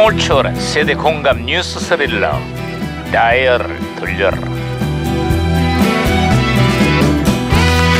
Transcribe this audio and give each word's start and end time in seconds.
감동을 0.00 0.18
초월한 0.18 0.56
세대 0.58 0.94
공감 0.94 1.44
뉴스 1.44 1.78
스릴러 1.78 2.32
다이얼을 3.12 3.78
돌려라 3.96 4.38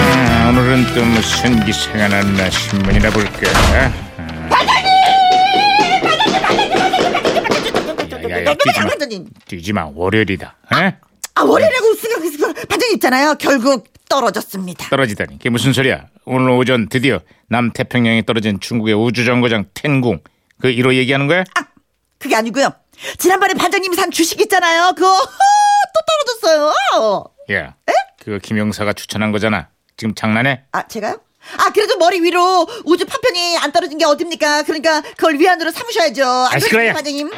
아, 0.01 0.49
오늘은 0.49 0.95
또 0.95 1.05
무슨 1.05 1.63
기사가 1.67 2.09
났나 2.09 2.49
신문이나 2.49 3.11
볼까 3.11 3.41
야야야 8.31 8.55
뛰지마 8.55 8.87
반장님. 8.89 9.27
뛰지마 9.47 9.91
월요일이다 9.95 10.57
에? 10.75 10.97
아 11.35 11.43
월요일이라고 11.43 11.95
생각했어. 11.97 12.53
반장님 12.67 12.95
있잖아요. 12.95 13.35
결국 13.39 13.89
떨어졌습니다. 14.09 14.89
떨어지다니 14.89 15.37
그게 15.37 15.51
무슨 15.51 15.75
소리야 15.75 16.07
오늘 16.25 16.49
오전 16.51 16.89
드디어 16.89 17.21
남태평양에 17.49 18.23
떨어진 18.23 18.59
중국의 18.59 18.95
우주정거장 18.95 19.67
텐궁 19.75 20.21
그 20.61 20.69
1호 20.69 20.95
얘기하는 20.95 21.27
거야? 21.27 21.41
아, 21.57 21.65
그게 22.21 22.37
아니고요. 22.37 22.71
지난번에 23.19 23.55
반장님이 23.55 23.97
산 23.97 24.11
주식 24.11 24.41
있잖아요. 24.43 24.93
그거 24.95 25.09
또 25.23 26.43
떨어졌어요. 26.43 27.25
야 27.53 27.75
그거 28.23 28.39
김영사가 28.39 28.93
추천한 28.93 29.33
거잖아 29.33 29.69
지금 29.97 30.15
장난해? 30.15 30.63
아 30.73 30.87
제가요? 30.87 31.19
아 31.57 31.71
그래도 31.73 31.97
머리 31.97 32.21
위로 32.21 32.67
우주 32.85 33.07
파편이 33.07 33.57
안 33.59 33.73
떨어진 33.73 33.97
게 33.97 34.05
어딥니까? 34.05 34.65
그러니까 34.65 35.01
그걸 35.01 35.39
위안으로 35.39 35.71
삼으셔야죠. 35.71 36.23
안 36.25 36.55
아, 36.55 36.59
시끄러워요. 36.59 36.93
반장님. 36.93 37.27
어, 37.29 37.33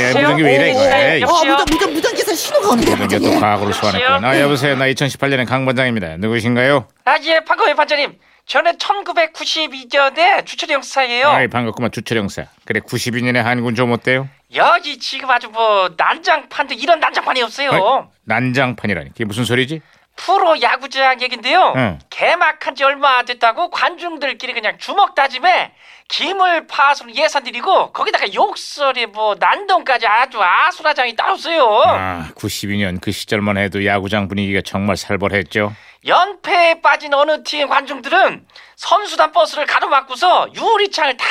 야, 0.00 0.08
무전기 0.12 0.42
왜 0.42 0.54
이래, 0.56 0.70
이거? 0.70 0.80
에이. 0.82 1.22
어 1.22 1.44
무전 1.44 1.64
무전 1.70 1.92
무전기에서 1.94 2.34
신호가 2.34 2.74
이게 2.76 2.90
또 2.90 2.96
반장님. 2.96 3.40
과거를 3.40 3.72
소환했군 3.72 4.24
아 4.24 4.40
여보세요 4.40 4.74
나 4.76 4.86
2018년의 4.86 5.46
강반장입니다 5.46 6.16
누구신가요? 6.16 6.88
아, 7.04 7.16
예, 7.22 7.40
반가워요, 7.44 7.76
반장님. 7.76 8.18
저는 8.46 8.76
1992년에 8.76 10.44
주철 10.44 10.70
형사예요. 10.70 11.28
아이 11.28 11.48
반갑구만 11.48 11.90
주철영 11.92 12.28
사 12.28 12.44
그래 12.64 12.80
92년의 12.80 13.42
한군 13.42 13.74
좀 13.74 13.92
어때요? 13.92 14.28
여기 14.54 14.98
지금 14.98 15.30
아주 15.30 15.48
뭐 15.48 15.90
난장판도 15.96 16.74
이런 16.74 17.00
난장판이 17.00 17.42
없어요. 17.42 17.70
어이, 17.70 18.04
난장판이라니 18.24 19.10
그게 19.10 19.24
무슨 19.24 19.44
소리지? 19.44 19.80
프로 20.16 20.60
야구장 20.62 21.20
얘긴데요. 21.20 21.72
응. 21.76 21.98
개막한 22.10 22.76
지 22.76 22.84
얼마 22.84 23.24
됐다고 23.24 23.70
관중들끼리 23.70 24.52
그냥 24.52 24.78
주먹 24.78 25.14
다짐에 25.16 25.72
기물 26.06 26.66
파손 26.68 27.16
예산 27.16 27.42
드리고 27.42 27.90
거기다가 27.92 28.32
욕설이 28.32 29.06
뭐 29.06 29.34
난동까지 29.40 30.06
아주 30.06 30.40
아수라장이 30.40 31.16
따로 31.16 31.32
없어요. 31.32 31.82
아 31.86 32.28
92년 32.36 33.00
그 33.00 33.10
시절만 33.10 33.56
해도 33.56 33.84
야구장 33.84 34.28
분위기가 34.28 34.60
정말 34.64 34.96
살벌했죠 34.96 35.74
연패에 36.06 36.82
빠진 36.82 37.14
어느 37.14 37.42
팀 37.44 37.68
관중들은 37.68 38.44
선수단 38.76 39.32
버스를 39.32 39.64
가로막고서 39.64 40.48
유리창을 40.54 41.16
다 41.16 41.24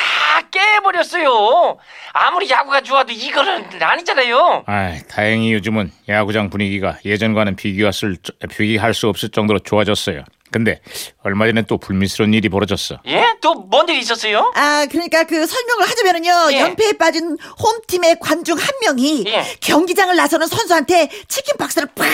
깨버렸어요. 0.50 1.78
아무리 2.12 2.50
야구가 2.50 2.80
좋아도 2.80 3.12
이거는 3.12 3.80
아니잖아요. 3.80 4.64
아 4.66 4.98
다행히 5.08 5.52
요즘은 5.52 5.92
야구장 6.08 6.50
분위기가 6.50 6.98
예전과는 7.04 7.54
비교할 7.54 7.92
수, 7.92 8.16
비교할 8.50 8.94
수 8.94 9.08
없을 9.08 9.28
정도로 9.30 9.60
좋아졌어요 9.60 10.24
근데 10.50 10.80
얼마 11.22 11.46
전에 11.46 11.62
또 11.62 11.78
불미스러운 11.78 12.32
일이 12.34 12.48
벌어졌어 12.48 12.98
예? 13.06 13.34
또 13.40 13.68
뭔 13.68 13.88
일이 13.88 13.98
있었어요? 14.00 14.52
아, 14.54 14.86
그러니까 14.90 15.24
그 15.24 15.46
설명을 15.46 15.88
하자면은요, 15.88 16.52
예. 16.52 16.60
연패에 16.60 16.92
빠진 16.92 17.36
홈팀의 17.62 18.18
관중 18.20 18.56
한 18.58 18.66
명이 18.84 19.24
예. 19.26 19.44
경기장을 19.60 20.14
나서는 20.16 20.46
선수한테 20.46 21.08
치킨 21.28 21.56
박스를 21.58 21.88
팍 21.94 22.06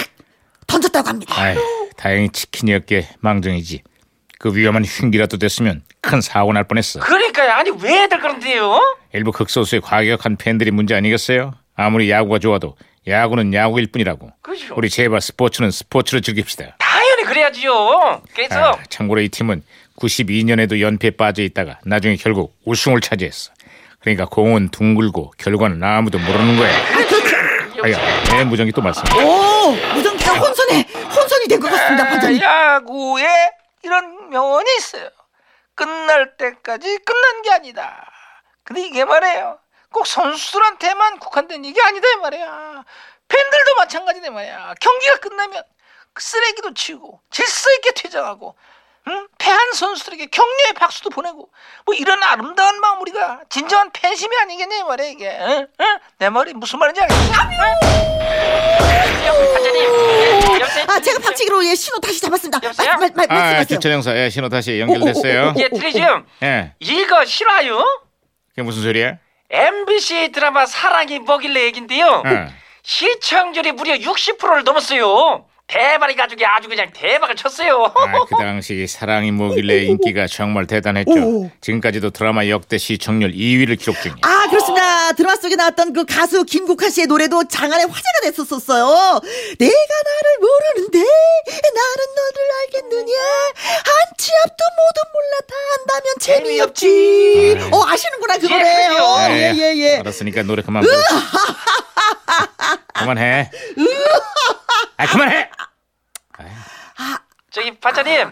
던졌다고 0.81 1.09
합니다. 1.09 1.35
아이, 1.41 1.57
다행히 1.97 2.31
치킨이었기에 2.31 3.09
망정이지. 3.21 3.83
그 4.39 4.55
위험한 4.57 4.85
흉기라도 4.85 5.37
됐으면 5.37 5.83
큰 6.01 6.21
사고 6.21 6.53
날 6.53 6.65
뻔했어. 6.65 7.01
그러니까요. 7.01 7.53
아니 7.53 7.71
왜들 7.71 8.19
그런데요? 8.21 8.97
일부 9.13 9.33
극소수의 9.33 9.83
과격한 9.83 10.37
팬들이 10.37 10.71
문제 10.71 10.95
아니겠어요? 10.95 11.53
아무리 11.77 12.11
야구가 12.11 12.39
좋아도 12.39 12.77
야구는 13.07 13.53
야구일 13.53 13.89
뿐이라고. 13.93 14.31
그죠. 14.41 14.75
우리 14.77 14.89
제발 14.89 15.21
스포츠는 15.21 15.71
스포츠로 15.71 16.21
즐깁시다. 16.23 16.77
당연히 16.79 17.25
그래야지요. 17.25 18.23
그래서 18.35 18.73
아, 18.73 18.79
참고로 18.89 19.21
이 19.21 19.29
팀은 19.29 19.63
92년에도 19.99 20.81
연패에 20.81 21.13
빠져 21.13 21.43
있다가 21.43 21.79
나중에 21.85 22.17
결국 22.17 22.57
우승을 22.65 23.03
차지했어. 23.03 23.53
그러니까 24.01 24.25
공은 24.25 24.71
둥글고 24.71 25.35
결과는 25.37 25.83
아무도 25.83 26.19
모르는 26.19 26.57
거야. 26.57 26.73
아야, 27.83 27.97
내 28.31 28.45
무정기 28.45 28.73
또 28.73 28.83
말씀. 28.83 29.03
오, 29.17 29.73
무전기가 29.95 30.35
혼선에, 30.35 30.83
혼선이 31.15 31.49
된 31.49 31.61
것 31.61 31.71
같습니다, 31.71 32.05
반장님. 32.09 32.43
야구에 32.43 33.27
이런 33.83 34.29
명언이 34.31 34.67
있어요. 34.79 35.09
끝날 35.75 36.37
때까지 36.37 36.99
끝난 36.99 37.43
게 37.43 37.51
아니다. 37.53 38.11
근데 38.65 38.83
이게 38.83 39.05
말이에요. 39.05 39.59
꼭 39.93 40.07
선수들한테만 40.07 41.19
국한된 41.19 41.65
얘기 41.65 41.81
아니다 41.81 42.07
이 42.09 42.17
말이야. 42.17 42.85
팬들도 43.29 43.75
마찬가지네 43.79 44.31
말이야. 44.31 44.75
경기가 44.81 45.17
끝나면 45.17 45.63
그 46.13 46.23
쓰레기도 46.23 46.75
치우고 46.75 47.21
질서 47.31 47.71
있게 47.75 47.93
퇴장하고 47.93 48.57
응? 49.09 49.27
패한 49.39 49.73
선수들에게 49.73 50.27
격려의 50.27 50.73
박수도 50.77 51.11
보내고 51.11 51.51
뭐 51.87 51.95
이런 51.95 52.23
아름다운 52.23 52.81
마무리가 52.81 53.41
진정한 53.49 53.91
팬심이 53.93 54.35
아니겠냐 54.37 54.77
이 54.77 54.83
말이야 54.85 55.07
이게. 55.09 55.39
응? 55.41 55.67
응? 55.81 55.99
내 56.19 56.29
말이 56.29 56.53
무슨 56.55 56.79
말인지 56.79 57.01
알겠어? 57.01 57.21
여보세요? 60.61 60.87
아, 60.89 61.01
제가 61.01 61.19
박치기로 61.21 61.65
예, 61.67 61.75
신호 61.75 61.99
다시 61.99 62.21
잡았습니다. 62.21 62.61
여보세요? 62.63 62.91
말, 62.93 62.99
말, 62.99 63.11
말, 63.15 63.27
아, 63.31 63.35
말씀하세요. 63.35 63.65
주철영사, 63.79 64.17
예, 64.17 64.31
신호 64.31 64.49
다시 64.49 64.81
연결됐어요. 64.81 65.55
예, 65.59 65.69
트리즘. 65.69 66.27
예, 66.43 66.75
이거 66.81 67.25
싫어요? 67.25 67.83
그게 68.51 68.63
무슨 68.63 68.83
소리야? 68.83 69.19
MBC 69.51 70.31
드라마 70.33 70.67
사랑이 70.67 71.19
뭐길래 71.21 71.65
얘긴데요. 71.65 72.07
어. 72.07 72.49
시청률이 72.83 73.73
무려 73.73 73.95
60%를 73.95 74.65
넘었어요. 74.65 75.47
대박이 75.71 76.17
가족이 76.17 76.45
아주 76.45 76.69
그냥 76.69 76.91
대박을 76.93 77.37
쳤어요. 77.37 77.85
아, 77.95 78.25
그 78.29 78.35
당시 78.37 78.89
사랑이 78.89 79.31
뭐길래 79.31 79.85
인기가 79.85 80.27
정말 80.27 80.67
대단했죠. 80.67 81.13
오. 81.13 81.51
지금까지도 81.61 82.11
드라마 82.11 82.49
역대 82.49 82.77
시청률 82.77 83.33
2위를 83.33 83.79
기록 83.79 83.95
중이야. 84.03 84.17
아, 84.23 84.49
그렇습니다. 84.49 85.13
드라마 85.13 85.37
속에 85.37 85.55
나왔던 85.55 85.93
그 85.93 86.05
가수 86.05 86.45
김국하 86.45 86.91
씨의 86.91 87.07
노래도 87.07 87.47
장안의 87.47 87.87
화제가 87.87 88.21
됐었었어요. 88.25 88.85
내가 89.59 89.73
나를 90.09 90.39
모르는데 90.41 90.99
나는 90.99 92.05
너를 92.17 92.39
알겠느냐 92.63 93.13
한치 93.77 94.33
앞도 94.45 94.65
모두 94.77 95.01
몰라 95.13 95.39
다 95.47 95.55
안다면 95.79 96.15
재미없지. 96.19 96.87
재미없지. 96.89 97.71
어, 97.73 97.85
아시는구나 97.87 98.39
그 98.39 98.47
예, 98.47 98.49
노래요. 98.51 98.89
그래요. 98.89 99.31
예, 99.31 99.55
예, 99.57 99.77
예. 99.77 99.97
알았으니까 99.99 100.43
노래 100.43 100.63
그만 100.63 100.83
부르. 100.83 100.95
그만해. 102.95 103.51
아, 104.97 105.07
그만해. 105.07 105.50
저기 107.51 107.73
반장님, 107.79 108.31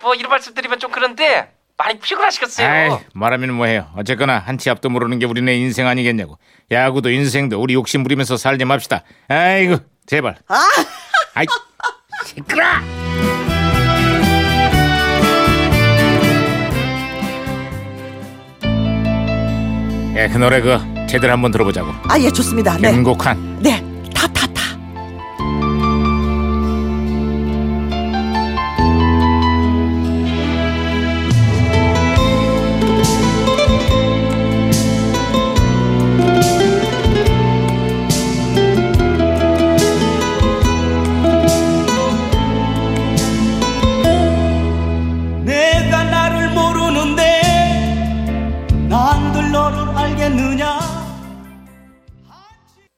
뭐 0.00 0.14
이런 0.14 0.30
말씀 0.30 0.54
드리면 0.54 0.78
좀 0.78 0.90
그런데 0.90 1.52
많이 1.76 1.98
피곤하시겠어요. 1.98 2.66
아이, 2.68 2.98
말하면 3.14 3.52
뭐해요. 3.52 3.90
어쨌거나 3.96 4.38
한 4.38 4.56
치 4.58 4.70
앞도 4.70 4.88
모르는 4.88 5.18
게 5.18 5.26
우리네 5.26 5.56
인생 5.56 5.86
아니겠냐고. 5.86 6.38
야구도 6.70 7.10
인생도 7.10 7.60
우리 7.60 7.74
욕심 7.74 8.02
부리면서 8.02 8.36
살지 8.36 8.64
맙시다. 8.64 9.02
아이고, 9.28 9.76
제발. 10.06 10.36
아, 10.48 10.54
아이, 11.34 11.46
시끄러. 12.26 12.64
예, 20.14 20.28
그 20.28 20.36
노래 20.38 20.60
그 20.60 20.78
제대로 21.08 21.32
한번 21.32 21.50
들어보자고. 21.50 21.90
아, 22.08 22.18
예, 22.20 22.30
좋습니다. 22.30 22.76
네. 22.78 22.92
김국한 22.92 23.58
네. 23.60 23.82